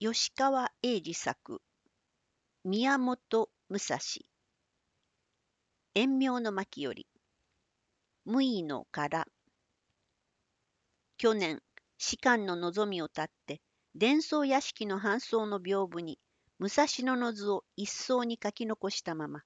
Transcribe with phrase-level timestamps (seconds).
[0.00, 1.60] 吉川英治作
[2.62, 3.98] 宮本武蔵。
[5.92, 7.08] 遠明の巻より
[8.24, 9.26] 無意のから
[11.16, 11.60] 去年
[11.98, 13.60] 士官の望みを立って
[13.96, 16.20] 伝送屋敷の搬送の屏風に
[16.60, 19.42] 武蔵野の図を一層に書き残したまま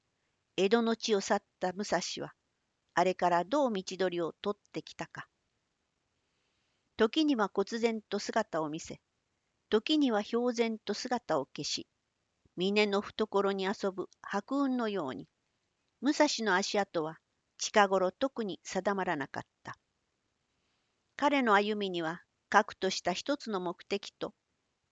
[0.58, 2.34] 江戸の地を去った武蔵は
[2.92, 5.26] あれからどう道取りを取ってきたか。
[6.98, 9.00] 時には忽然と姿を見せ
[9.72, 11.88] 時には氷然と姿を消し
[12.58, 15.26] 峰の懐に遊ぶ白雲のように
[16.02, 17.16] 武蔵の足跡は
[17.56, 19.78] 近頃特に定まらなかった。
[21.16, 24.34] 彼の歩みには核とした一つの目的と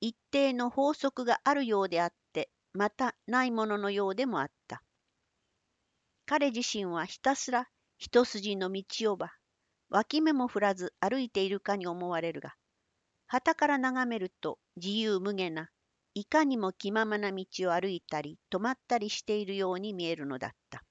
[0.01, 4.83] 一定の法則があるようであってまたないもののようでもあった。
[6.25, 7.69] 彼自身はひたすら
[7.99, 9.35] 一筋の道をば
[9.91, 12.55] 脇目も振らず歩いているかに思われるが
[13.33, 15.71] 旗から眺めると自由無下な
[16.15, 20.83] いかにも気ままな道を歩いたり止まったりしているように見えるのだった。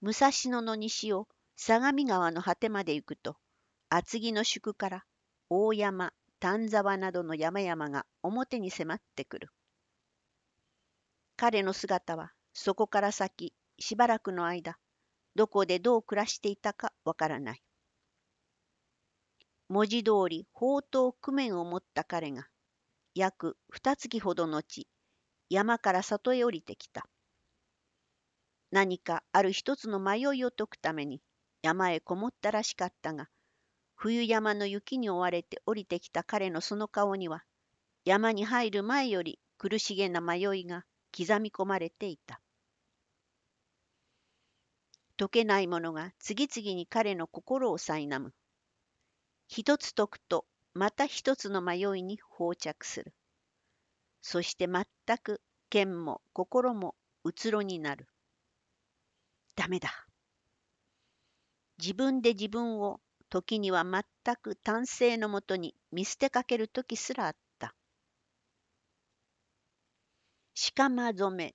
[0.00, 3.36] 武蔵野の西を相模川の果てまで行くと
[3.90, 5.04] 厚木の宿から
[5.50, 9.48] 大山丹沢などの山々が表に迫ってくる。
[11.36, 14.78] 彼の姿はそこから先しばらくの間
[15.34, 17.62] どこでどう暮らしていたかわからない。
[19.72, 22.48] 文字通り宝刀工面を持った彼が
[23.14, 24.88] 約二月ほど後
[25.48, 27.06] 山から里へ降りてきた。
[28.72, 31.22] 何かある一つの迷いを解くために
[31.62, 33.28] 山へこもったらしかったが
[33.94, 37.44] 冬山の雪に追われて降りてきた彼のその顔には
[38.04, 40.84] 山に入る前より苦しげな迷いが
[41.16, 42.40] 刻み込まれていた。
[45.16, 48.32] 解けないものが次々に彼の心を苛む。
[49.52, 53.12] 一つ解くとまた一つの迷いに放着する。
[54.22, 54.86] そして全
[55.18, 58.06] く剣も心もうつろになる。
[59.56, 60.06] ダメだ。
[61.78, 67.74] 自分で自分を時には全く単性のもとに見捨てかける時すらあった。
[70.76, 71.54] 鹿間染め。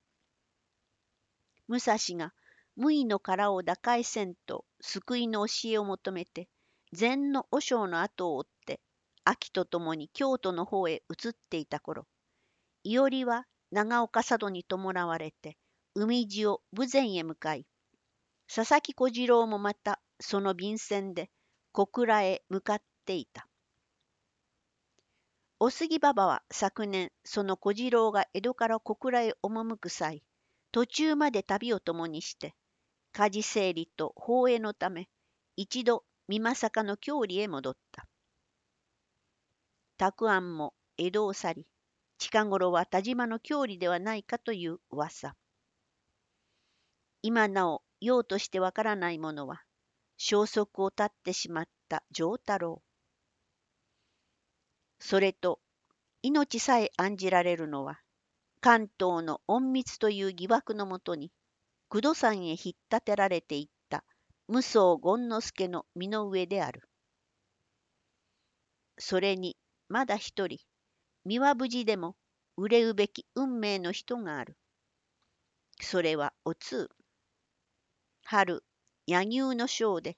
[1.66, 2.34] 武蔵が
[2.76, 6.50] 無為の殻を打開せんと救いの教えを求めて
[6.92, 8.80] 禅の和尚の後を追って
[9.24, 12.06] 秋とともに京都の方へ移っていた頃
[12.84, 15.56] 伊織は長岡佐渡に伴われて
[15.94, 17.66] 海地を豊前へ向かい
[18.52, 21.30] 佐々木小次郎もまたその便箋で
[21.72, 23.48] 小倉へ向かっていた。
[25.58, 30.22] お杉馬場は昨年その小次郎が江戸から小倉へ赴く際
[30.70, 32.54] 途中まで旅を共にして
[33.12, 35.08] 家事整理と放映のため
[35.56, 38.08] 一度美作の郷里へ戻った。
[39.98, 41.66] 沢庵も江戸を去り、
[42.18, 45.36] 近頃は田島の郷里ではないかという噂。
[47.22, 49.62] 今なお用としてわからないものは、
[50.16, 52.82] 消息を絶ってしまった丈太郎。
[54.98, 55.60] それと、
[56.22, 58.00] 命さえ案じられるのは、
[58.60, 61.30] 関東の隠密という疑惑のもとに、
[61.88, 62.56] 九度山へ引っ
[62.90, 63.75] 立てられていた
[64.48, 66.88] 無双権之助の身の上である。
[68.98, 69.56] それに、
[69.88, 70.58] まだ一人、
[71.24, 72.16] 三輪無事でも
[72.56, 74.56] 憂うべき運命の人がある。
[75.80, 76.88] それはお通。
[78.24, 78.64] 春、
[79.06, 80.16] 柳生の章で、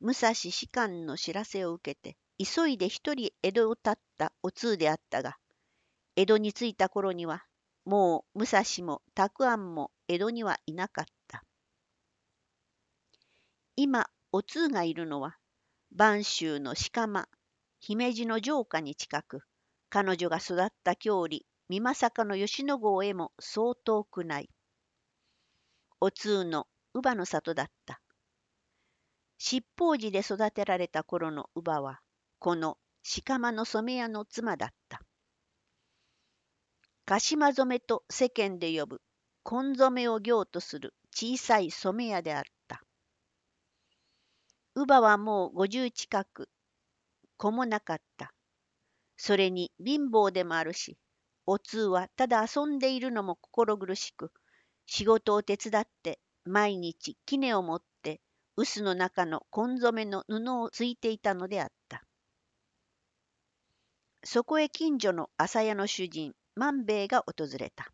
[0.00, 5.36] 武蔵士官の知らせを受けて、急いで一人江戸を立ったお通であったが、
[6.16, 7.44] 江戸に着いた頃には、
[7.84, 11.47] もう武蔵も沢庵も江戸にはいなかった。
[13.80, 15.38] 今、お通がいるのは、
[15.96, 17.28] 播州の鹿間、
[17.78, 19.42] 姫路の城下に近く、
[19.88, 24.50] 彼女が育った郷里、美作の吉野郷へもそう遠くない。
[26.00, 28.00] お通の乳母の里だった。
[29.38, 32.00] 七宝寺で育てられた頃の乳母は、
[32.40, 32.78] この
[33.24, 35.00] 鹿間の染屋の妻だった。
[37.04, 39.00] 鹿島染めと世間で呼ぶ
[39.44, 42.57] 紺染めを行とする小さい染屋であった。
[44.78, 46.48] 乳母はもう五十近く、
[47.36, 48.32] 子もなかった。
[49.16, 50.96] それに貧乏でもあるし、
[51.46, 54.30] お通はただ遊んでいるのも心苦しく、
[54.86, 58.20] 仕事を手伝って毎日杵を持って
[58.54, 62.04] 臼の中の紺染めの布をついていたのであった。
[64.22, 67.92] そこへ近所の朝屋の主人万兵衛が訪れた。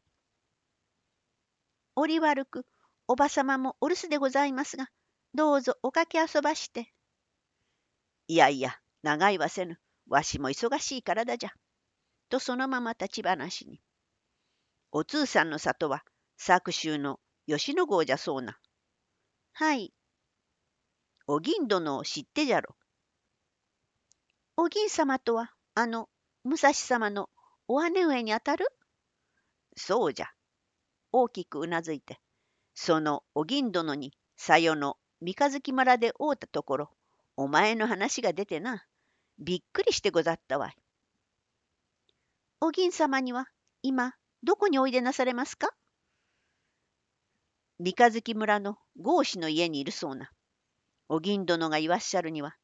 [1.97, 2.67] 折悪く
[3.09, 4.91] おばさまもお留守でございますが
[5.35, 6.93] どうぞおかけ遊ばして。
[8.29, 9.79] いやいや長いはせぬ
[10.09, 11.51] わしも忙しい体じゃ。
[12.29, 13.81] とそのまま立ち話に。
[14.93, 16.05] お通さんの里は、
[16.37, 18.59] 作州の吉野郷じゃそうな。
[19.53, 19.93] はい。
[21.27, 22.77] お銀殿を知ってじゃろ。
[24.57, 26.09] お銀様とは、あの、
[26.45, 27.29] 武蔵様の
[27.67, 28.67] お姉上にあたる？
[29.77, 30.29] そうじゃ。
[31.11, 32.21] 大きくうなずいて、
[32.75, 36.91] そのお銀殿に、さよの三日月村で会うたところ、
[37.35, 38.85] お前の話が出てな、
[39.39, 40.77] びっくりしてござったわい。
[42.61, 43.49] お銀様には、
[43.81, 44.13] 今、
[44.43, 45.71] どこにおいでなされますか？
[47.79, 50.31] 三日月村の郷士の家にいるそうな。
[51.09, 52.55] お銀殿が言わっしゃるには、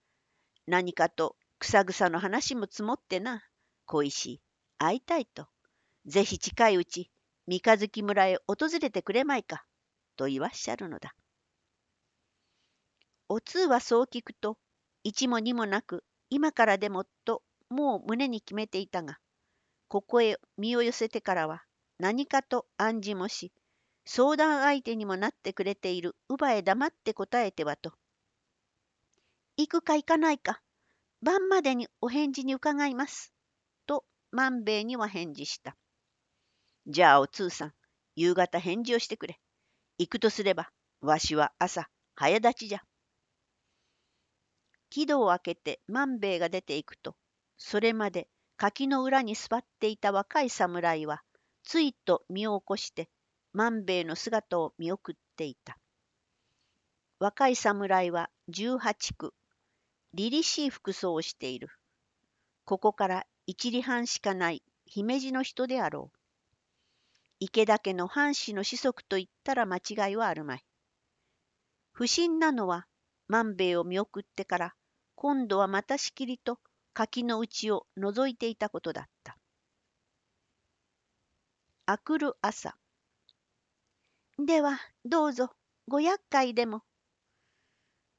[0.66, 3.42] 何かと草草の話も積もってな、
[3.86, 4.40] 恋しい、
[4.76, 5.46] 会いたいと、
[6.04, 7.10] ぜひ近いうち、
[7.46, 9.64] 三日月村へ訪れてくれまいか、
[10.16, 11.14] と言わっしゃるのだ。
[13.32, 14.58] お通はそう聞くと、
[15.04, 19.20] 一も二もなく、今からでもと、もう胸に決めていたが、
[19.86, 21.62] ここへ身を寄せてからは、
[22.00, 23.52] 何かと暗示もし、
[24.04, 27.92] 相談相手にもなってくれている乳母へ黙って答えてはと。
[29.56, 30.60] 行くか行かないか、
[31.22, 33.32] 晩までにお返事に伺います。
[33.86, 35.76] と万兵衛には返事した。
[36.88, 37.74] じゃあお通さん、
[38.16, 39.38] 夕方返事をしてくれ。
[39.98, 42.89] 行くとすれば、わしは朝、早立ちじゃ。
[44.90, 47.16] 木戸を開けて万兵衛が出ていくと、
[47.56, 51.22] それまで柿の裏に座っていた若い侍は、
[51.62, 53.08] ついと身を起こして、
[53.52, 55.78] 万兵衛の姿を見送っていた。
[57.20, 59.32] 若い侍は十八区、
[60.12, 61.68] 凛々しい服装をしている。
[62.64, 66.18] ここから一里半しかない姫路の人であろう。
[67.38, 70.64] 池田家の藩士の子息と言ったら間違いはあるまい。
[71.92, 72.86] 不審なのは
[73.28, 74.74] 万兵衛を見送ってから
[75.22, 76.58] 今度はまたしきりと
[76.94, 79.36] 柿の内を覗いていたことだった。
[81.84, 82.74] あくる朝。
[84.38, 85.50] ではどうぞ
[85.86, 86.84] ご厄介でも。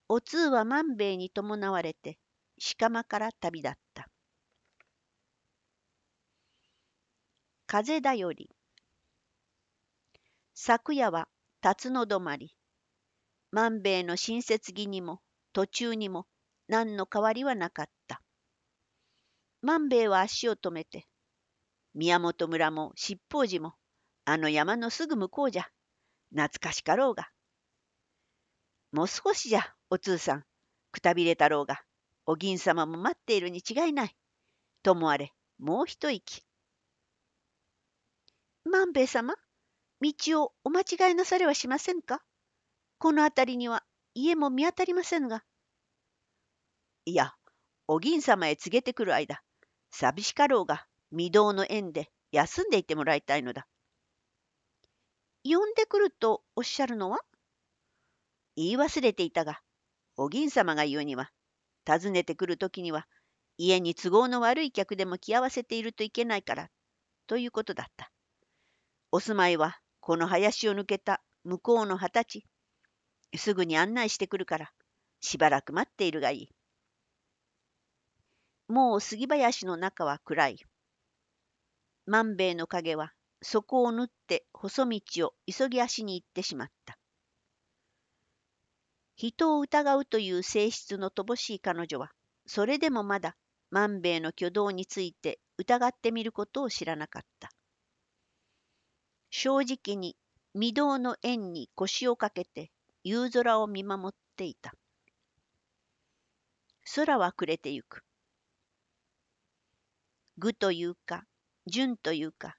[0.09, 2.19] お通は万兵衛に伴われて
[2.77, 4.07] 鹿間から旅立った。
[7.65, 8.51] 風だより
[10.53, 11.27] 昨夜は
[11.62, 12.56] 辰の止まり
[13.50, 15.19] 万兵衛の親切着にも
[15.51, 16.27] 途中にも
[16.72, 18.22] 何の変わりはなかった
[19.62, 21.06] 万兵衛は足を止めて
[21.94, 23.74] 宮本村も七宝寺も
[24.26, 25.68] あの山のすぐ向こうじゃ
[26.34, 27.30] 懐かしかろうが
[28.92, 30.44] もう少しじゃお通さん、
[30.92, 31.82] くたびれたろうが、
[32.26, 34.18] お銀様も待っているに違いない。
[34.84, 36.44] ともあれ、もう一息。
[38.66, 39.36] 万兵衛様、
[40.02, 42.22] 道をお間違いなされはしませんか？
[42.98, 45.46] この辺りには家も見当たりませんが。
[47.06, 47.33] いや、
[47.88, 49.42] お銀様へ告げてくる間、
[49.89, 53.68] 寂しかろうが、御堂の縁で休んでいてもらいたいのだ。
[55.44, 57.19] 呼んでくるとおっしゃるのは？
[58.56, 59.62] 言い忘れていたが、
[60.15, 61.31] お銀様が言うには、
[61.88, 63.07] 訪ねてくるときには、
[63.57, 66.69] 家に都合の悪い客でも来合わせているといけないから、
[67.25, 68.12] ということだった。
[69.12, 72.45] お住まいは、この林を抜けた向こうの二十歳。
[73.38, 74.71] すぐに案内してくるから、
[75.19, 76.50] しばらく待っているがいい。
[78.72, 80.66] もう杉林の中は暗い。
[82.06, 83.12] 万兵衛の影は、
[83.42, 86.98] そこを縫って細道を急ぎ足に行ってしまった。
[89.18, 92.12] 人を疑うという性質の乏しい彼女は、
[92.46, 93.36] それでもまだ
[93.72, 97.50] 万兵衛の挙動について疑ってみることを知らなかった。
[99.32, 100.16] 正直に
[100.56, 102.72] 御堂の縁に腰をかけて
[103.04, 104.74] 夕空を見守っていた。
[106.96, 108.06] 空は暮れてゆく。
[110.41, 111.24] 愚というか、
[111.67, 112.57] 純というか、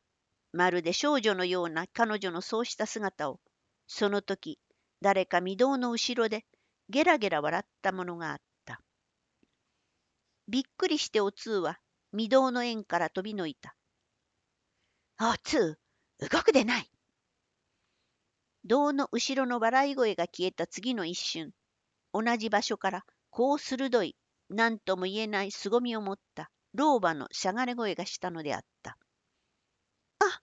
[0.52, 3.40] まるで少女のような彼女のそうした姿を、
[3.88, 4.60] その時
[5.00, 6.44] 誰か御堂の後ろで
[6.88, 8.80] ゲラゲラ笑ったものがあった。
[10.46, 11.80] びっくりしてお通は
[12.12, 13.74] 御堂の縁から飛びのいた。
[15.20, 15.76] お通、
[16.20, 16.88] 動くでない。
[18.64, 21.50] 堂の後ろの笑い声が消えた次の一瞬、
[22.12, 24.14] 同じ場所からこう鋭い、
[24.50, 28.97] 何とも言えない凄みを持った老婆のしゃがれ声がしたのであった。
[30.21, 30.41] あ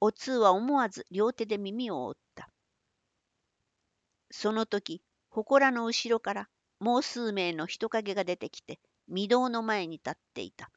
[0.00, 2.50] お通は思わず両手で耳を覆った。
[4.30, 6.48] その時、祠の後ろから
[6.80, 10.70] もう数名の人影が出てきて、御堂の前に立っていた。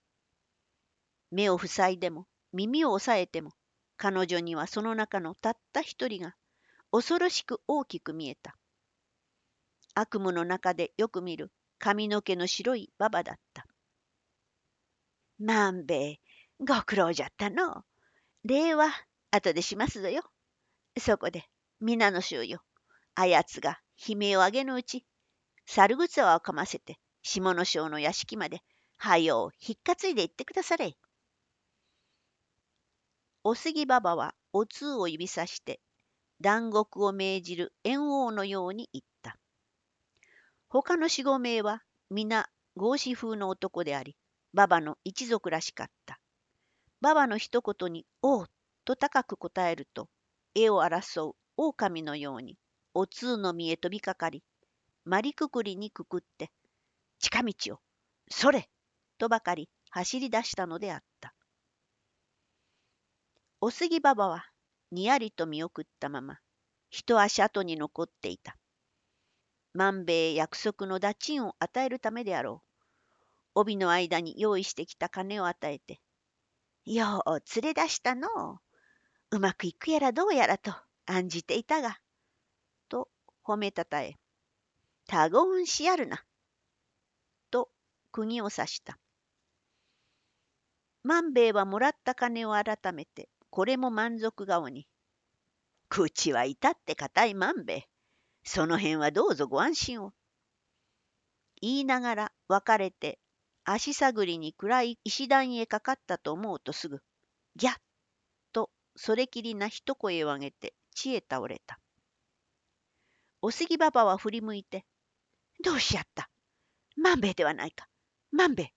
[1.31, 3.51] 目を塞いでも、耳を押さえても、
[3.97, 6.35] 彼女にはその中のたった一人が、
[6.91, 8.55] 恐ろしく大きく見えた。
[9.93, 13.65] 悪夢の中でよく見る髪の毛の白いババだった。
[15.43, 16.19] 万兵衛、
[16.59, 17.83] ご苦労じゃったの。
[18.43, 18.91] 礼は
[19.31, 20.23] 後でしますぞよ。
[20.99, 21.45] そこで、
[21.79, 22.61] 皆の衆よ。
[23.15, 25.03] あやつが悲鳴を上げぬうち、
[25.65, 28.61] 猿靴をかませて、下の章の屋敷まで、
[28.97, 30.95] はようひっかついで行ってくだされ。
[33.43, 35.81] お杉ばばはお通を指さして、
[36.39, 39.39] 断獄を命じる猿王のように言った。
[40.67, 41.81] 他の四五名は
[42.11, 44.15] 皆合子風の男であり、
[44.53, 46.19] 馬場の一族らしかった。
[47.01, 48.47] 馬場の一言に、おう
[48.85, 50.09] と高く答えると、
[50.53, 52.57] 絵を争う狼のように、
[52.93, 54.43] お通の実へ飛びかかり、
[55.05, 56.51] まりくくりにくくって、
[57.19, 57.79] 近道を、
[58.29, 58.69] それ
[59.17, 61.33] とばかり走り出したのであった。
[63.61, 64.45] お杉馬場は
[64.91, 66.39] にやりと見送ったまま、
[66.89, 68.57] 一足後に残っていた。
[69.73, 72.70] 万兵衛約束の駄賃を与えるためであろう。
[73.53, 75.99] 帯の間に用意してきた金を与えて、
[76.85, 78.57] よう連れ出したのう。
[79.33, 80.73] うまくいくやらどうやらと
[81.05, 81.99] 案じていたが、
[82.89, 83.09] と
[83.45, 84.15] 褒めたたえ、
[85.07, 86.25] 他言しやるな、
[87.49, 87.69] と
[88.11, 88.99] 釘を刺した。
[91.03, 94.87] 万兵衛はもらった金を改めて、これも満足顔に、
[95.87, 97.87] 口は至って固い万兵衛。
[98.43, 100.13] その辺はどうぞご安心を。
[101.61, 103.19] 言いながら別れて
[103.63, 107.01] 足探りに暗い石段へかかったと思うとすぐ、
[107.55, 107.75] ギャッ
[108.53, 111.79] とそれきりな一声を上げて地へ倒れた。
[113.41, 114.85] お杉ばばは振り向いて、
[115.63, 116.29] どうしやった？
[116.97, 117.87] 万兵衛ではないか
[118.31, 118.73] 万兵衛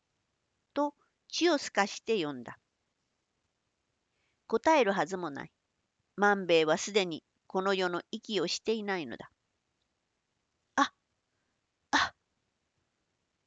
[0.73, 0.95] と
[1.29, 2.59] 血を透かして呼んだ。
[4.47, 5.51] 答えるはずもない。
[6.17, 9.31] 万兵衛はすでにこの世の息をしていないのだ。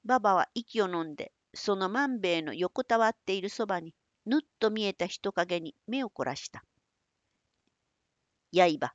[0.08, 3.94] ババは息を飲んで、その万兵衛の横たわっているそばに、
[4.26, 6.64] ぬっと見えた人影に目を凝らした。
[8.54, 8.94] 刃。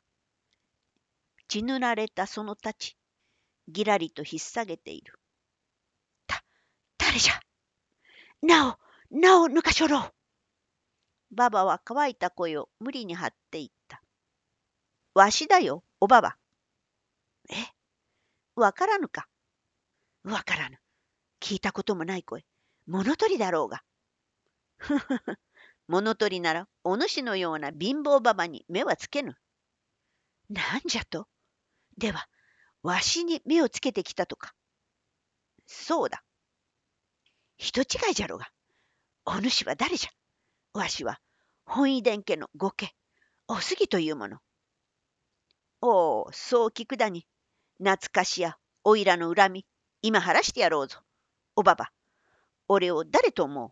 [1.49, 2.95] 血塗られたその太刀、
[3.69, 5.21] ぎらりと引っ提げている。
[6.27, 6.43] た、
[6.97, 7.39] 誰じゃ？
[8.41, 8.79] なお、
[9.15, 10.13] なおぬかしょろう
[11.31, 14.03] ババは乾いた声を無理に張っていった。
[15.13, 16.39] わしだよ、おばば。
[17.51, 17.55] え？
[18.57, 19.29] わからぬか？
[20.25, 20.79] わからぬ。
[21.43, 22.45] 聞いたこともない声。
[22.87, 23.83] 物取りだろうが。
[24.77, 25.39] ふふふ。
[25.89, 29.35] 物取りなら、お主のような貧乏ばばに目はつけぬ。
[30.49, 31.27] なんじゃと
[31.99, 32.29] では、
[32.83, 34.55] わしに目をつけてきたとか。
[35.67, 36.23] そうだ。
[37.57, 38.49] 人違いじゃろうが。
[39.25, 41.21] お主は誰じゃわしは、
[41.65, 42.95] 本意殿家の御家、
[43.49, 44.39] おすぎというもの。
[45.81, 47.27] おお、そう聞くだに。
[47.79, 49.67] 懐かしや、おいらの恨み、
[50.03, 51.01] 今晴らしてやろうぞ。
[51.55, 51.91] おばば、
[52.69, 53.71] 俺を誰と思う？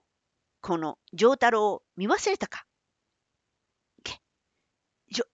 [0.60, 2.64] この丈太郎を見忘れたか？
[4.04, 4.20] け、
[5.10, 5.24] じょ、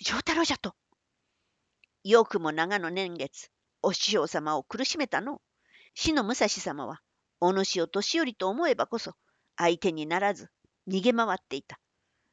[0.00, 0.74] 丈太郎じゃと。
[2.02, 3.48] よくも長野年月、
[3.82, 5.40] お師匠様を苦しめたの。
[5.94, 7.00] 死の武蔵様は、
[7.40, 9.12] お主を年寄りと思えばこそ、
[9.56, 10.48] 相手にならず、
[10.88, 11.78] 逃げ回っていた。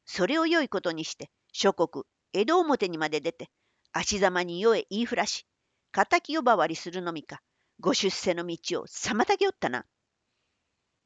[0.05, 2.03] それを良いことにして、諸国、
[2.33, 3.49] 江戸表にまで出て、
[3.93, 5.45] 足ざまに世へ言いふらし、
[5.91, 7.41] 敵呼ばわりするのみか、
[7.81, 9.87] ご出世の道を妨げおったな。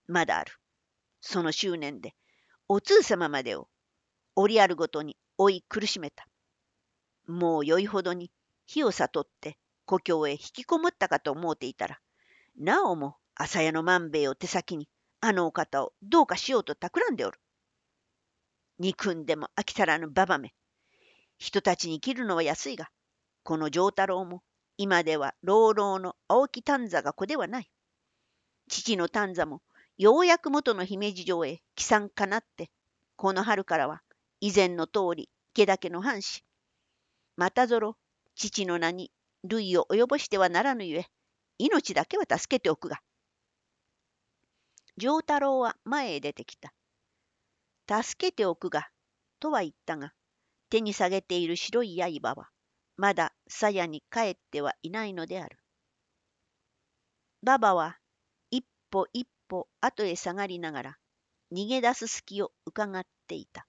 [0.07, 0.51] まだある。
[1.21, 2.15] その執念で、
[2.67, 3.69] お通様までを
[4.35, 6.27] 折あるごとに追い苦しめた。
[7.27, 8.29] もうよいほどに
[8.65, 12.01] 火を悟って故郷へ引きこもったかと思うていたら、
[12.57, 14.89] なおも朝屋の万兵衛を手先に
[15.21, 17.39] あのお方をどうかしようと企んでおる。
[18.79, 20.53] 憎んでも飽き足らぬばばめ。
[21.37, 22.89] 人たちに切るのは安いが、
[23.43, 24.43] この丈太郎も
[24.77, 27.69] 今では老老の青木丹座が子ではない。
[28.67, 29.61] 父の丹座も
[29.97, 32.69] ようやく元の姫路城へ帰参かなって、
[33.15, 34.01] この春からは
[34.41, 36.43] 以前の通り池田家の藩士。
[37.37, 37.97] またぞろ
[38.35, 39.11] 父の名に
[39.43, 41.05] 類を及ぼしてはならぬゆえ、
[41.57, 42.99] 命だけは助けておくが。
[44.97, 46.73] 丈太郎は前へ出てきた。
[47.87, 48.89] 助けておくが、
[49.39, 50.13] とは言ったが、
[50.69, 52.49] 手に下げている白い刃は、
[52.97, 55.57] まだ鞘に帰ってはいないのである。
[57.43, 57.97] ババは
[58.51, 60.97] 一歩一歩後へ下がりながら
[61.51, 63.67] 逃げ出す隙を伺っていた。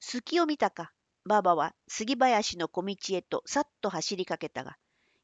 [0.00, 0.92] 隙を見たか、
[1.24, 4.76] ババは杉林の小道へとさっと走りかけたが、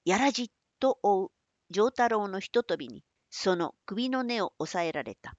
[0.05, 0.51] やらじっ
[0.81, 1.31] と追う
[1.71, 5.37] 丈太郎のひととびに、その首の根を押さえられた。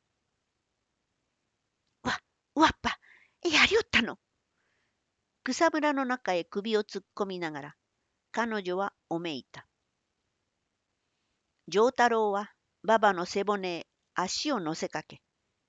[2.04, 2.20] わ、
[2.56, 2.98] わっぱ、
[3.44, 4.18] やりおったの？
[5.46, 7.76] 草むらの中へ首を突っ込みながら、
[8.32, 9.68] 彼女はおめいた。
[11.68, 15.22] 丈太郎は馬場の背骨へ足を乗せかけ、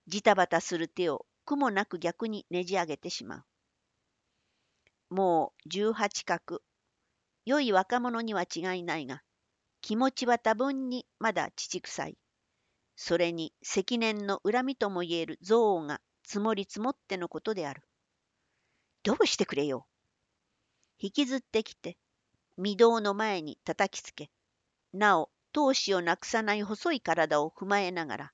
[0.07, 3.45] ジタバタする手を苦もなく逆にねじ上げてしま
[5.11, 5.15] う。
[5.15, 6.61] もう十八角、
[7.45, 9.23] 良い若者には違いないが、
[9.81, 12.19] 気持ちは多分にまだ父臭い。
[12.95, 17.83] それに積年の恨みともいえる憎悪が積もり積もってのことである。
[19.05, 19.87] どうしてくれよ？
[20.99, 21.99] 引きずってきて、
[22.57, 24.31] 御堂の前に叩きつけ、
[24.95, 28.33] なお、闘志をなくさない細い体を踏まえながら、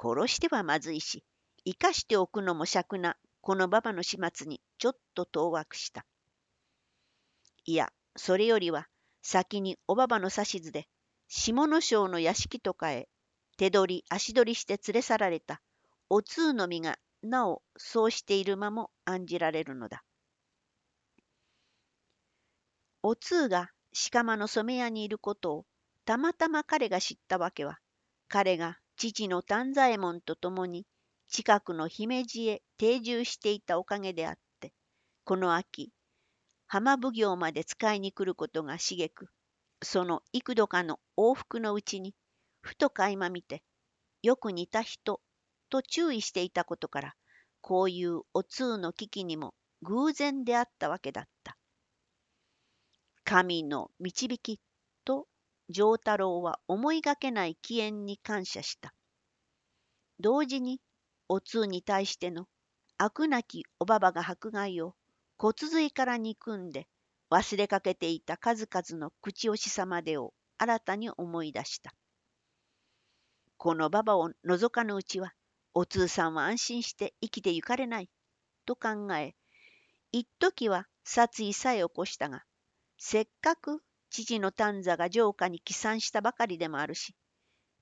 [0.00, 1.24] 殺してはまずいし、
[1.64, 6.06] 生かしておくのも尺なこの馬場の始末にちょっと当惑した。
[7.64, 8.86] いや、それよりは
[9.22, 10.86] 先におばばの指図で
[11.26, 13.08] 下野省の屋敷とかへ
[13.56, 15.60] 手取り足取りして連れ去られた
[16.08, 16.96] お通の実が
[17.26, 20.04] なおそうしている間も案じられるのだ。
[23.02, 23.70] お通が
[24.12, 25.66] 鹿間の染屋にいることを
[26.04, 27.78] たまたま彼が知ったわけは
[28.28, 30.86] 彼が父の丹左衛門と共に
[31.28, 34.72] 近くの姫路へ定住していたおかげであって
[35.24, 35.92] この秋
[36.66, 39.28] 浜奉行まで使いに来ることがしげく
[39.82, 42.14] その幾度かの往復のうちに
[42.60, 43.62] ふと垣間見て
[44.22, 45.20] よく似た人
[45.68, 47.14] と注意していたことから
[47.60, 51.56] こういうお通の危機にも偶然であったわけだった。
[53.24, 54.60] 神の導き
[55.04, 55.26] と
[55.68, 58.94] 丈太郎は思いがけない起源に感謝した。
[60.20, 60.80] 同時に
[61.28, 62.46] お通に対しての
[62.98, 64.94] 悪なきおばばが迫害を
[65.38, 66.86] 骨髄から憎んで
[67.30, 71.92] 忘れかけていた数々の口惜しさまでを新たに思い出した。
[73.58, 75.32] この馬場を覗かぬうちは、
[75.78, 78.08] お通さんは安心して生きてゆかれない、
[78.64, 79.34] と考え、
[80.10, 82.44] 一時は殺意さえ起こしたが、
[82.96, 87.14] せっかく父の短座が城下に帰参したばかりでもあるし、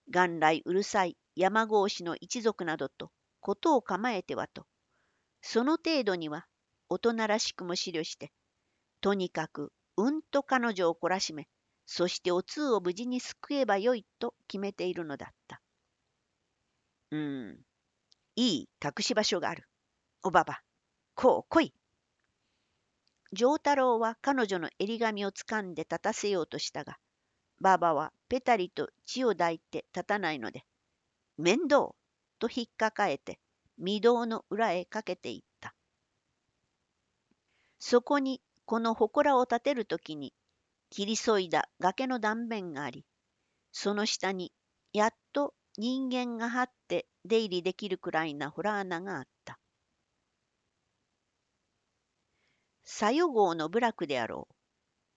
[0.09, 4.66] 元来うるさい山格子の一族などとことを構えてはと、
[5.40, 6.49] その程度には
[6.88, 8.33] 大人らしくも思慮して、
[9.03, 11.47] とにかくうんと彼女を懲らしめ、
[11.87, 15.61] そしてお通を無事に救えばよいと決めているのだった。
[17.12, 17.59] うん、
[18.37, 19.68] いい隠し場所がある。
[20.23, 20.61] おばば、
[21.14, 21.75] こう来い。
[23.33, 26.99] 丈太郎は彼女の襟髪をつかんで立たせようとしたが、
[27.61, 30.64] ばばはペタリと血を抱いて立たないので、
[31.37, 31.94] 面倒
[32.38, 33.38] と引っかかえて、
[33.79, 35.75] 御堂の裏へかけていった。
[37.79, 40.33] そこにこの祠を立てるときに
[40.90, 43.05] 切り削いだ崖の断面があり、
[43.73, 44.53] その下に
[44.92, 49.59] やっと人間が張って出入りできるくらいな洞穴があった。
[52.85, 54.47] 左予号の部落であろ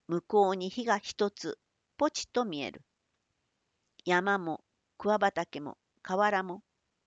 [0.07, 0.13] う。
[0.13, 1.59] 向こうに火が一つ、
[1.97, 2.81] ポチと見える。
[4.03, 4.63] 山も
[4.97, 6.63] 桑畑も河原も、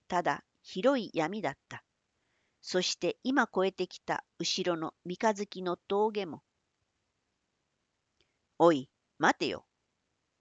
[0.07, 1.83] ただ広い闇だった。
[2.61, 6.43] そして今越えてきた後ろの三日月の峠も。
[8.59, 9.67] おい、待てよ。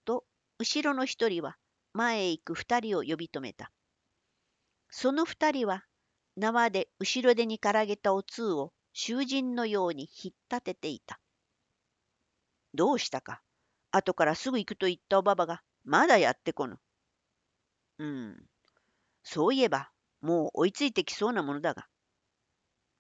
[0.06, 0.26] と、
[0.60, 1.58] 後ろの一人は
[1.94, 3.72] 前へ行く二人を呼び止めた。
[4.90, 5.86] その二人は
[6.38, 11.20] 縄で後ろ手にからげたお通を囚人のように引っ立てていた。
[12.74, 13.42] どうしたか？
[13.92, 16.78] 後からすぐ行くと言ったおばばがまだやってこぬ。
[17.98, 18.38] うん。
[19.24, 19.90] そういえば
[20.22, 21.88] もう追いついてきそうなものだが。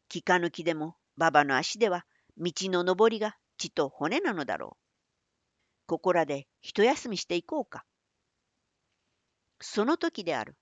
[0.07, 2.05] 気か抜きでも馬場の足では
[2.37, 5.85] 道の登りが血と骨なのだろう。
[5.85, 7.85] ここらで一休みしていこうか。
[9.61, 10.55] その時である。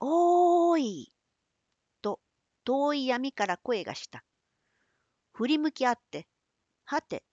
[0.00, 1.12] おーい
[2.02, 2.20] と
[2.64, 4.24] 遠い闇から声がした。
[5.32, 6.26] 振り向き合って、
[6.84, 7.24] はて、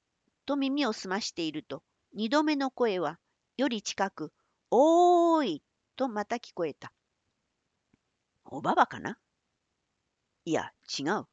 [0.46, 3.18] と耳を澄ましていると、二度目の声は、
[3.56, 4.34] より近く、
[4.72, 5.64] おーい
[5.96, 6.92] とまた聞こえた。
[8.46, 9.18] おばばかな？
[10.46, 11.28] いや、違う。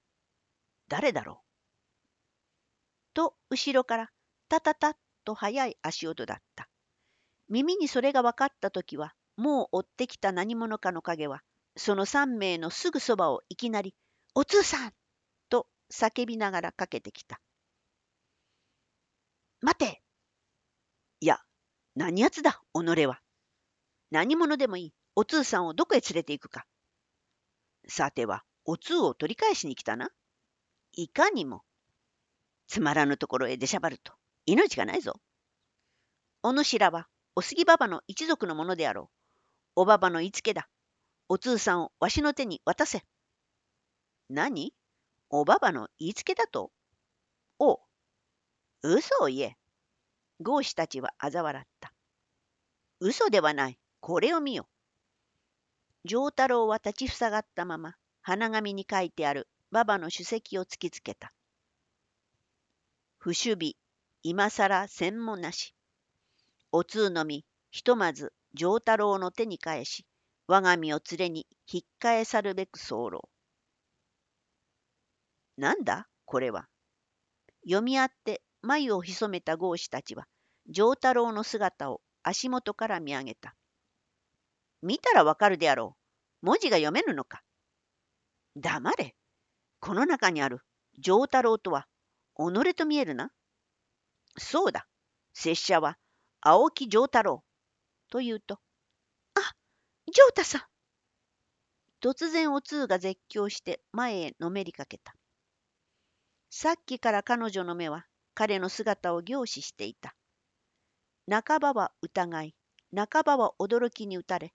[0.89, 3.15] 誰だろう？
[3.15, 4.11] と、後ろから、
[4.49, 6.69] たたたっと速い足音だった。
[7.49, 11.41] 耳にそれが分かった時は、もう追ってきた何者かの影は、
[11.75, 13.95] その三名のすぐそばをいきなり、
[14.35, 14.93] お通さん
[15.49, 17.41] と叫びながらかけてきた。
[19.63, 20.03] 待て
[21.21, 21.39] いや、
[21.95, 23.23] 何やつだ、己は。
[24.11, 24.93] 何者でもいい。
[25.17, 26.67] お通さんをどこへ連れて行くか。
[27.89, 30.11] さては、お通を取り返しに来たな。
[30.93, 31.63] いかにも。
[32.67, 34.13] つまらぬところへ出しゃばると、
[34.45, 35.19] 命がないぞ。
[36.43, 39.20] お主らは、お杉ばばの一族のものであろう。
[39.81, 40.69] おばばの言いつけだ。
[41.31, 43.03] お通さんをわしの手に渡せ。
[44.29, 44.75] 何？
[45.31, 46.71] おばばの言いつけだと？
[47.59, 47.79] おう。
[48.83, 49.57] 嘘を言え。
[50.43, 51.95] ゴーシたちは嘲笑った。
[53.01, 53.79] 嘘ではない。
[54.01, 54.67] これを見よ。
[56.05, 61.33] 丈太郎は立ちふさがったまま、花紙に書いてある馬場の首席を突きつけた。
[63.17, 63.73] 不守備、
[64.23, 65.75] 今更専門なし。
[66.71, 70.07] お通のみ、ひとまず丈太郎の手に返し、
[70.47, 73.29] 我が身を連れに引っ返さるべく候。
[75.57, 76.67] なんだこれは。
[77.65, 80.27] 読み合って眉を潜めた豪士たちは、
[80.69, 83.55] 丈太郎の姿を足元から見上げた。
[84.83, 85.97] 見たらわかるであろ
[86.43, 86.47] う。
[86.47, 87.43] 文字が読めぬのか。
[88.57, 89.15] 黙れ。
[89.79, 90.61] この中にある
[90.99, 91.87] 丈太郎とは、
[92.37, 93.31] 己と見えるな。
[94.39, 94.87] そうだ。
[95.35, 95.97] 拙者は
[96.41, 97.45] 青木丈太郎。
[98.11, 98.61] と言うと、
[99.35, 99.41] あ、
[100.13, 100.63] 丈太さん。
[102.01, 105.15] 突然お通が絶叫して前へのめりかけた。
[106.51, 110.15] さっきから彼女の目は彼の姿を凝視していた。
[111.31, 112.55] 半ばは疑い、
[112.95, 114.53] 半ばは驚きに打たれ、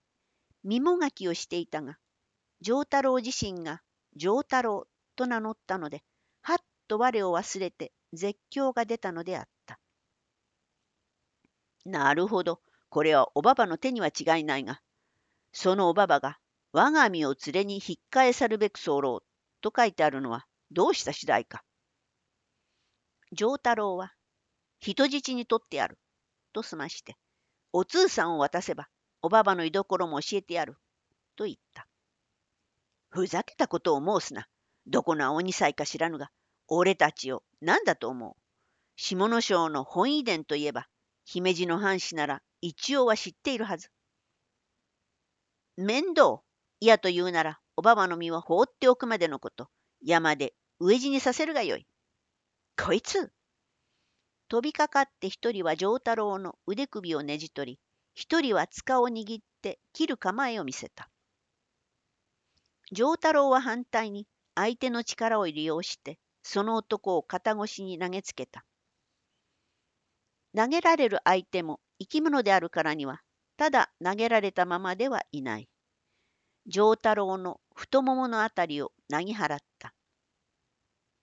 [0.62, 1.98] 身もがきをしていたが、
[2.60, 3.82] 丈太郎自身が
[4.16, 6.02] 丈太郎と名乗ったので、
[6.42, 9.78] はっと我を忘れて絶叫が出たのであった。
[11.84, 12.60] なるほど、
[12.96, 14.80] これはおばばの手には違いないが、
[15.52, 16.38] そのおばばが
[16.72, 19.22] 我が身を連れに引っ返さるべく候
[19.60, 21.62] と書いてあるのはどうした次第か。
[23.32, 24.14] 丈太郎は
[24.80, 25.98] 人質にとってやる
[26.54, 27.18] と済まして、
[27.70, 28.88] お通さんを渡せば
[29.20, 30.78] おばばの居所も教えてやる
[31.36, 31.86] と言った。
[33.10, 34.48] ふざけたことを申すな。
[34.86, 36.30] どこの鬼祭か知らぬが、
[36.66, 38.34] 俺たちを何だと思う。
[38.96, 40.88] 下野省の本遺伝といえば、
[41.28, 43.90] 姫路の藩士なら一応は知っているはず。
[45.76, 46.42] 面倒。
[46.78, 49.68] 嫌と言うなら、おばばの身は放っておくまでのこと。
[50.00, 51.86] 山で飢え死にさせるがよい。
[52.80, 53.32] こいつ
[54.48, 57.80] 飛びかかって一人は丈太郎の腕首をねじ取り、
[58.14, 61.10] 一人は塚を握って切る構えを見せた。
[62.92, 68.64] 丈太郎は反対に相手の力を利用して、その男を肩越しに投げつけた。
[70.56, 73.20] 投げられる相手も生き物であるからには、
[73.58, 75.68] ただ投げられたままではいない。
[76.66, 79.92] 丈太郎の太もものあたりをなぎ払った。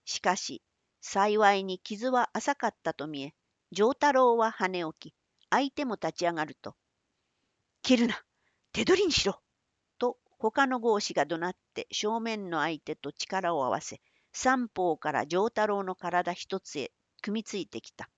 [0.06, 0.62] しかし、
[1.02, 3.34] 幸いに傷は浅かったと見え、
[3.72, 5.15] 丈太郎は跳ね起き、
[5.50, 6.76] 相手も立ち上がると、
[7.82, 8.24] 切るな
[8.72, 9.41] 手取りにしろ
[9.98, 14.00] と他の豪士が怒鳴って正面の相手と力を合わせ、
[14.32, 16.91] 三方から丈太郎の体一つへ
[17.22, 18.10] 組みついてきた。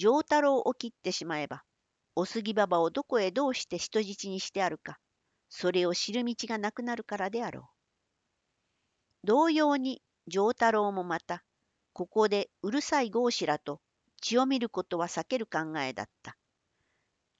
[0.00, 1.62] 丈太郎を切ってしまえば、
[2.16, 4.98] お杉馬場をどこへどうして人質にしてあるか、
[5.50, 7.64] それを知る道がなくなるからであろう。
[9.24, 11.44] 同様に丈太郎もまた、
[11.92, 13.82] ここでうるさい豪士らと
[14.22, 16.38] 血を見ることは避ける考えだった。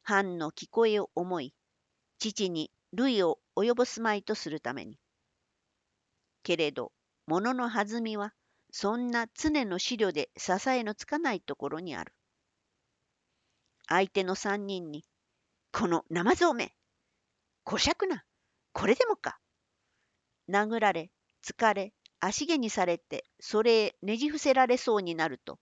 [0.02, 1.54] 藩の聞こえを思い、
[2.18, 4.98] 父に類を及ぼすまいとするために。
[6.42, 6.92] けれど、
[7.26, 8.34] 物の弾みは、
[8.70, 12.12] そんな常の資料で支えのつかないところにある。
[13.90, 15.04] 相手の三人に、
[15.72, 16.72] この生蔵め、
[17.64, 18.24] こしゃくな、
[18.72, 19.40] これでもか。
[20.48, 21.10] 殴られ、
[21.44, 25.58] 疲れ、足毛にされて、それへねじ伏せられそうになると、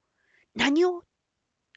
[0.54, 1.04] 何を？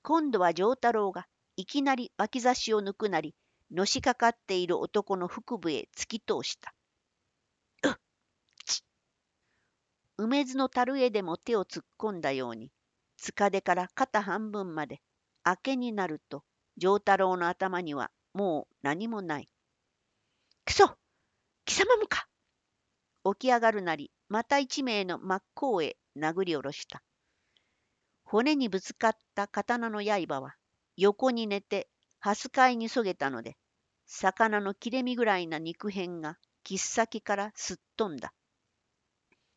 [0.03, 3.33] 今度は丈太郎がいきなり脇差しを抜くなり、
[3.71, 6.73] のしかかっている男の腹部へ突き通した。
[7.83, 7.95] うっ
[8.65, 8.83] ち
[10.17, 12.71] 梅津の樽へでも手を突っ込んだように、
[13.17, 15.01] 塚手から肩半分まで
[15.45, 16.43] 明けになると、
[16.77, 19.49] 丈太郎の頭にはもう何もない。
[20.65, 20.95] くそ
[21.65, 22.27] 貴様もか
[23.23, 27.03] 起き上がるなり、また一名の真っ向へ殴り下ろした。
[28.23, 30.55] 骨にぶつかった刀の刃は、
[30.95, 33.57] 横に寝て、はすかいにそげたので、
[34.05, 38.33] 魚の切れ身ぐらいな肉片が切っ先からすっ飛んだ。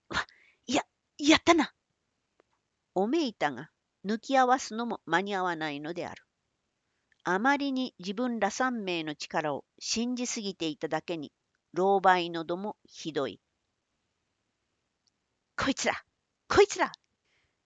[0.09, 0.27] わ、
[0.67, 0.83] いや、
[1.19, 1.73] やったな
[2.95, 3.71] おめいたが、
[4.05, 6.23] 抜き合わすのも間に合わないのである。
[7.25, 11.33] あまりに自分ら三名の力を信じすぎていただけに、
[11.77, 13.41] 狼狽の度もひどい。
[15.57, 15.95] こいつら
[16.49, 16.93] こいつら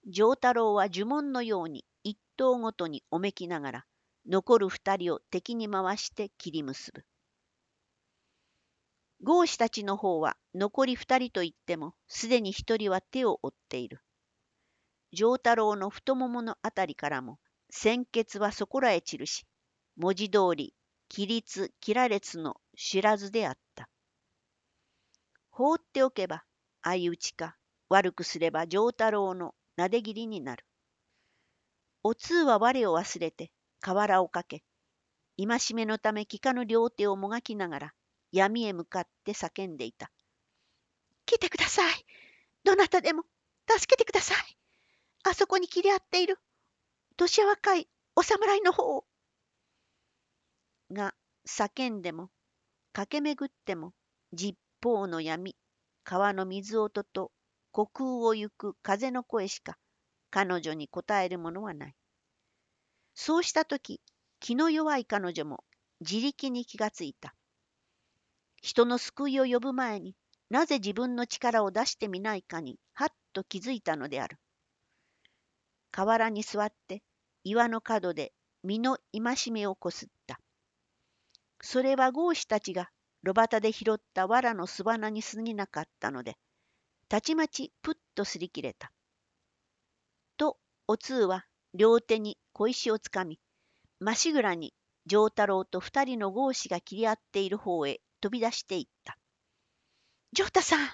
[0.07, 3.85] 丈太郎は呪文のように一頭ごとにおめきながら、
[4.25, 7.03] 残る二人を敵に回して切り結ぶ。
[9.21, 14.01] 豪士たちの方は残り二人といっても、すでに一人は手を負っている。
[15.11, 19.45] 丈太郎の太もものあたりからも鮮血はそこらへ散るし、
[19.95, 20.73] 文字通り、
[21.11, 23.89] 規律、切られつの知らずであった。
[25.49, 26.43] 放っておけば、
[26.81, 27.57] 相打ちか、
[27.89, 30.65] 悪くすれば丈太郎のなで切りになる。
[32.03, 34.63] お通は我を忘れて、河原をかけ、
[35.37, 37.93] 戒めのため聞かぬ両手をもがきながら、
[38.31, 40.11] 闇へ向かって叫んでいた。
[41.25, 42.05] 来てください。
[42.63, 43.23] どなたでも
[43.67, 44.58] 助けてください。
[45.29, 46.39] あそこに切り合っている。
[47.15, 49.05] 年若いお侍の方。
[50.91, 51.13] が
[51.47, 52.31] 叫んでも
[52.93, 53.93] 駆け巡っても
[54.33, 55.55] 十方の闇
[56.03, 57.31] 川の水音と
[57.75, 59.77] 虚空を行く風の声しか
[60.31, 61.95] 彼女に答えるものはない。
[63.13, 64.01] そうしたとき
[64.39, 65.63] 気の弱い彼女も
[66.01, 67.35] 自力に気がついた。
[68.63, 70.15] 人の救いを呼ぶ前に
[70.49, 74.39] なぜ自分の力を出してみないかにはっと気づいたのである。
[75.91, 77.01] 河原に座って
[77.43, 78.31] 岩の角で
[78.63, 80.39] 身の戒めをこすった。
[81.61, 82.89] それは豪士たちが
[83.23, 86.37] 炉端で拾った藁の巣花に過ぎなかったので、
[87.09, 88.91] たちまちプッとすり切れた。
[90.37, 93.39] と、お通は両手に小石をつかみ、
[93.99, 94.73] ましぐらに
[95.05, 99.17] 丈太郎と二人の豪士が切り合っている方へ飛び出していった。
[100.31, 100.89] 丈太さん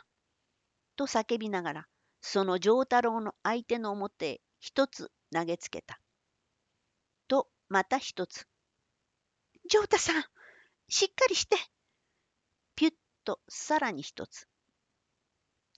[0.96, 1.88] と叫びながら、
[2.22, 6.00] その丈太郎の相手の表へ一つ投げつけた。
[7.28, 8.48] と、また一つ。
[9.70, 10.24] 丈太さん
[10.90, 11.56] しっかりして。
[12.76, 12.94] ピュッ
[13.26, 14.48] とさらに一つ。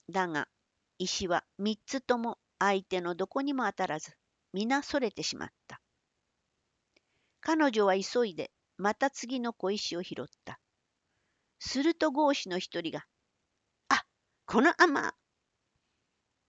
[0.10, 0.48] だが、
[1.00, 4.16] 石は三つとも相手のどこにも当たらず、
[4.54, 5.82] 皆それてしまった。
[7.42, 10.62] 彼女は急いで、また次の小石を拾った。
[11.60, 13.06] すると豪士の一人が、
[13.90, 14.06] あ、
[14.46, 15.14] この甘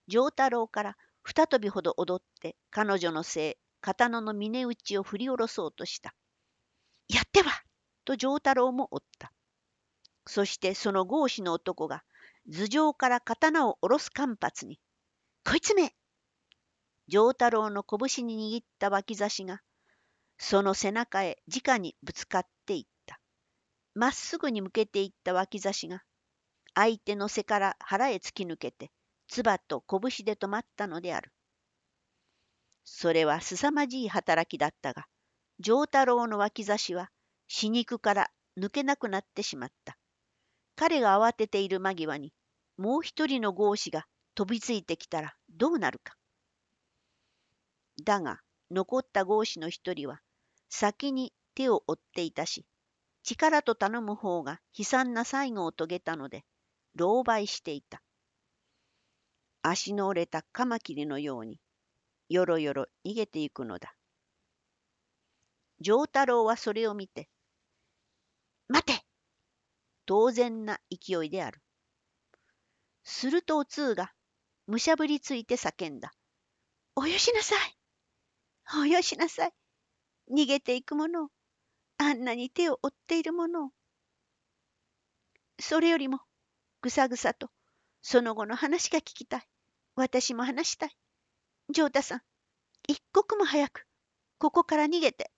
[0.07, 0.97] 丈太郎から
[1.29, 6.15] 二飛びほど踊って彼女のせい、刀の峰打ちを振り下ろそうとした。
[7.07, 7.61] やっては
[8.03, 9.31] と丈太郎もおった。
[10.25, 12.03] そしてその豪士の男が
[12.47, 14.79] 頭上から刀を下ろす間髪に、
[15.45, 15.93] こいつめ
[17.07, 19.61] 丈太郎の拳に握った脇差しが、
[20.39, 23.19] その背中へ直にぶつかっていった。
[23.93, 26.01] まっすぐに向けていった脇差しが、
[26.73, 28.89] 相手の背から腹へ突き抜けて、
[29.29, 31.31] 唾と拳で止まったのである。
[32.83, 35.07] それは凄まじい働きだったが、
[35.59, 37.11] 丈太郎の脇差しは
[37.47, 39.97] 死肉から抜けなくなってしまった。
[40.75, 42.33] 彼が慌てている間際に、
[42.77, 46.15] もう一人の豪士が飛びついてきたらどうなるか。
[48.03, 48.39] だが、
[48.71, 50.21] 残った豪士の一人は、
[50.69, 52.65] 先に手を負っていたし、
[53.23, 56.45] 力と頼む方が悲惨な最後を遂げたので、
[56.97, 58.01] 狼狽していた。
[59.61, 61.59] 足の折れたカマキリのように、
[62.29, 63.95] よろよろ逃げていくのだ。
[65.81, 67.29] 丈太郎はそれを見て、
[68.67, 69.03] 待て
[70.05, 71.61] 当然な勢いである。
[73.03, 74.11] するとお通が
[74.67, 76.11] むしゃぶりついて叫んだ。
[76.95, 79.53] およしなさいおよしなさい
[80.31, 81.29] 逃げていく者を
[81.97, 83.69] あんなに手を負っている者を。
[85.59, 86.19] それよりも
[86.81, 87.49] ぐさぐさと
[88.01, 89.47] その後の話が聞きたい。
[89.95, 90.97] 私も話したい。
[91.69, 92.21] ジョータさん、
[92.87, 93.85] 一刻も早く
[94.37, 95.31] ここから逃げて。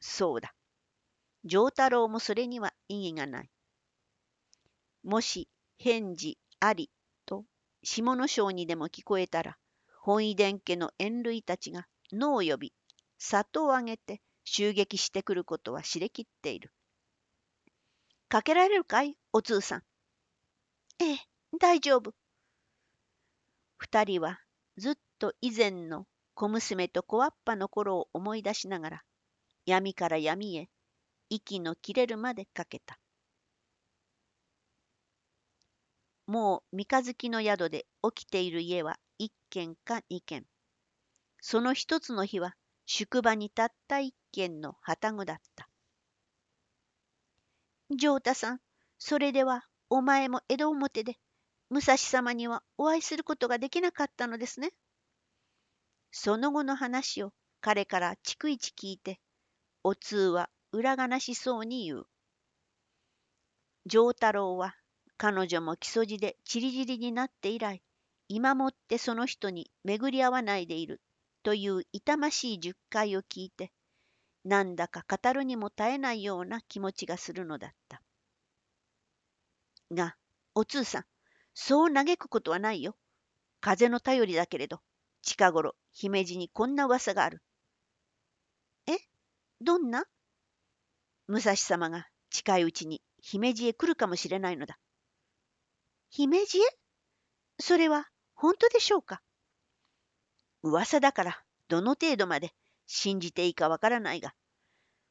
[0.00, 0.54] そうだ。
[1.44, 3.50] 丈太郎もそれには意義がない。
[5.04, 6.90] もし返事あり
[7.24, 7.44] と
[7.82, 9.56] 下の章にでも聞こえたら、
[10.00, 12.74] 本意殿家の縁類たちが野を呼び、
[13.18, 16.72] 里をあげて襲撃してくることは知れきっている。
[18.28, 19.16] かけられるかい？
[19.32, 19.82] お通さん。
[21.02, 21.18] ええ、
[21.58, 22.12] 大丈夫。
[23.78, 24.38] 二人は
[24.76, 29.02] ずっと以前の小娘と小わっぱの頃を思い出しながら、
[29.64, 30.68] 闇から闇へ
[31.30, 32.98] 息の切れるまでかけた。
[36.26, 40.44] もう三日月の宿で起きている家は一軒か二軒。
[41.40, 45.66] その一つの日は宿場にたった一軒の旗具だった。
[47.96, 48.60] 丈太さん、
[48.98, 51.18] それではお前も江戸表で
[51.68, 54.70] 武蔵様にはお会いすることができなかったのですね。
[56.12, 59.20] その後の話を彼から逐一聞いて、
[59.82, 62.06] お通は裏がなしそうに言う。
[63.86, 64.76] 丈太郎は
[65.16, 67.82] 彼女も木曽路でちりぢりになって以来、
[68.28, 71.00] 今もってその人に巡り合わないでいる
[71.42, 73.72] という痛ましい十回を聞いて、
[74.44, 78.02] なんだか語るにも絶えないような気持ちがするのだった。
[79.92, 80.16] が、
[80.54, 81.04] お通さん、
[81.54, 82.96] そう嘆くことはないよ。
[83.60, 84.80] 風の頼りだけれど、
[85.22, 87.42] 近頃、姫路にこんな噂がある。
[88.86, 88.96] え？
[89.60, 90.04] どんな？
[91.26, 94.78] 武蔵様が近いうちに姫路へ来るかもしれないのだ。
[96.08, 96.62] 姫路へ？
[97.58, 99.20] それは本当でしょうか？
[100.62, 102.52] 噂だからどの程度まで
[102.86, 104.34] 信じていいかわからないが、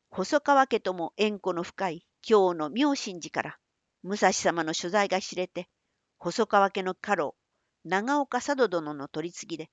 [0.10, 3.58] 細川家とも縁故の深い京の妙心寺から
[4.04, 5.68] 武蔵様の所在が知れて、
[6.18, 7.36] 細川家の家老、
[7.84, 9.70] 長岡佐渡殿の取り次ぎで、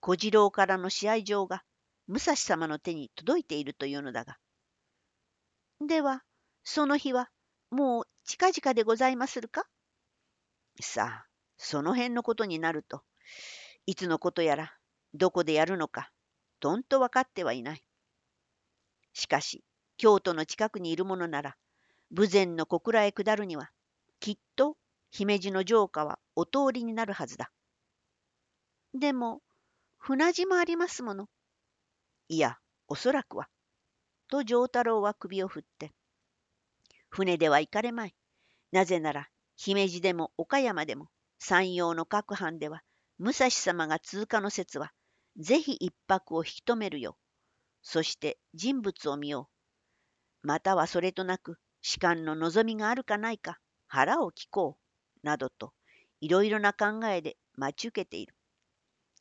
[0.00, 1.62] 小次郎からの試合状が
[2.06, 4.36] 武蔵様の手に届いているというのだが。
[5.86, 6.22] では、
[6.64, 7.30] その日は
[7.70, 9.64] もう近々でございまするか？
[10.80, 13.02] さあ、その辺のことになると、
[13.86, 14.74] いつのことやら、
[15.14, 16.10] どこでやるのか、
[16.60, 17.82] とんと分かってはいない。
[19.12, 19.64] しかし、
[19.96, 21.56] 京都の近くにいるものなら、
[22.10, 23.70] 豊前の小倉へ下るには、
[24.18, 24.76] きっと
[25.10, 27.50] 姫路の城下はお通りになるはずだ。
[28.94, 29.40] でも、
[29.98, 31.28] 船地もありますもの。
[32.28, 33.48] いや、おそらくは。
[34.28, 35.92] と丈太郎は首を振って。
[37.08, 38.14] 船では行かれまい。
[38.72, 42.82] なぜなら、姫路でも岡山でも、山陽の各藩では、
[43.18, 44.92] 武蔵様が通過の説は、
[45.36, 47.16] ぜひ一泊を引き止めるよ。
[47.82, 49.48] そして人物を見よ
[50.42, 50.46] う。
[50.46, 54.78] またはそれとなく、士官の望みがあるかないか腹を聞こ
[55.22, 55.72] う、などと
[56.20, 58.34] いろいろな考えで待ち受けている。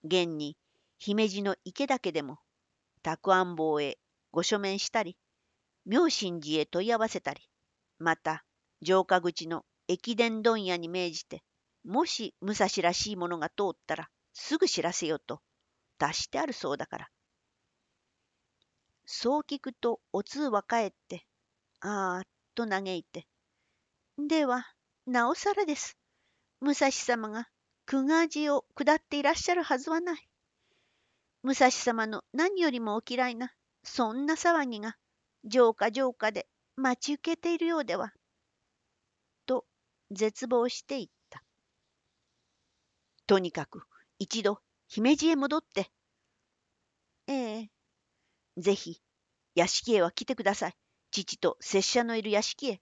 [0.04, 0.58] 現に
[0.98, 2.40] 姫路の池岳でも、
[3.04, 3.98] 沢安坊へ
[4.32, 5.18] ご書面したり、
[5.86, 7.42] 妙心寺へ問い合わせたり、
[7.98, 8.44] また
[8.84, 11.42] 城下口の駅伝問屋に命じて、
[11.84, 15.42] もし武蔵らしいものが通ったらすぐ知らせよと
[15.98, 17.08] 出してあるそうだから。
[19.06, 21.26] そう聞くとお通は帰って、
[21.80, 22.24] ああ、
[22.56, 23.28] と嘆いて。
[24.18, 24.68] では、
[25.06, 25.98] なおさらです。
[26.62, 27.50] 武蔵様が
[27.86, 30.30] 久我寺を下っていらっしゃるはずはない。
[31.42, 34.98] 武蔵様の何よりもお嫌いな、そんな騒ぎが、
[35.50, 38.14] 城下城下で待ち受けているようでは。
[39.46, 39.66] と、
[40.12, 41.44] 絶望していった。
[43.26, 43.84] とにかく、
[44.20, 45.90] 一度、姫路へ戻って。
[47.28, 47.72] ええ、
[48.58, 49.02] ぜひ、
[49.56, 50.74] 屋敷へは来てください。
[51.26, 52.82] 父と拙者のいる屋敷へ。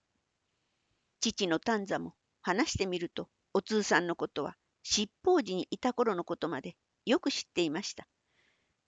[1.21, 8.07] 父の短座も話してみると、お通さんのことは七宝寺にいた頃のことまでよく知っていました。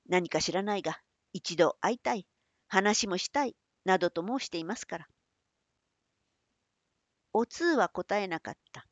[0.08, 1.00] 何か知らないが、
[1.34, 2.28] 一度会いたい、
[2.68, 5.08] 話もしたい、などと申していますから。
[7.34, 8.86] お通は答えなかった。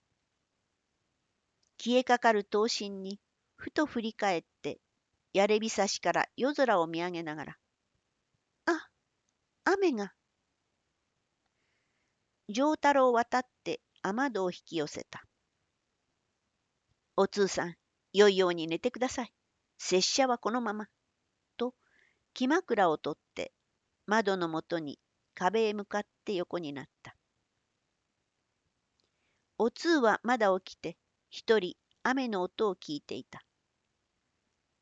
[1.80, 3.20] 消えかかる刀身に、
[3.56, 4.80] ふと振り返って、
[5.34, 7.58] やれびさしから夜空を見上げながら、
[8.66, 8.90] あ、
[9.66, 10.14] 雨が、
[12.50, 15.26] 丈太郎を渡って雨戸を引き寄せた。
[17.18, 17.76] お通さん、
[18.14, 19.34] 良いように寝てください。
[19.78, 20.88] 拙者はこのまま。
[21.58, 21.74] と、
[22.34, 23.52] 木枕を取って
[24.06, 25.00] 窓のもとに
[25.34, 27.16] 壁へ向かって横になった。
[29.58, 30.98] お通はまだ起きて、
[31.30, 33.44] 一人雨の音を聞いていた。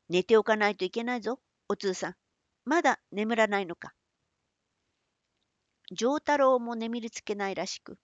[0.08, 2.16] 寝ておかないといけないぞ、お通さん。
[2.64, 3.92] まだ眠らないのか。
[5.92, 7.98] 丈太郎も眠りつけないらしく、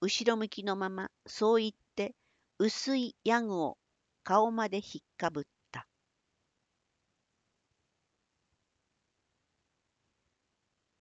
[0.00, 2.14] 後ろ向きのままそう言って
[2.58, 3.78] 薄いヤグを
[4.22, 5.53] 顔までひっかぶった。